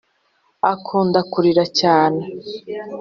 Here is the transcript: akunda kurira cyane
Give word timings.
akunda 0.71 1.19
kurira 1.31 1.63
cyane 1.79 2.21